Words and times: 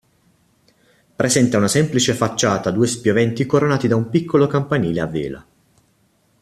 Presenta 1.15 1.57
una 1.59 1.67
semplice 1.67 2.15
facciata 2.15 2.69
a 2.69 2.71
due 2.71 2.87
spioventi 2.87 3.45
coronati 3.45 3.87
da 3.87 3.95
un 3.95 4.09
piccolo 4.09 4.47
campanile 4.47 4.99
a 5.01 5.05
vela. 5.05 5.45